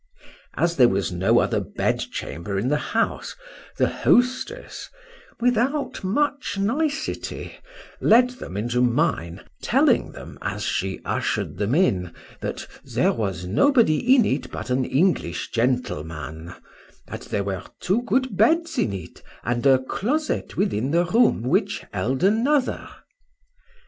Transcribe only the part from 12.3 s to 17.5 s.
that there was nobody in it but an English gentleman;—that there